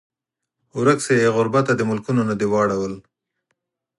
ورک 0.77 0.99
شې 1.05 1.15
ای 1.21 1.29
غربته 1.35 1.71
د 1.75 1.81
ملکونو 1.89 2.21
نه 2.29 2.35
دې 2.39 2.47
واړول 2.51 2.93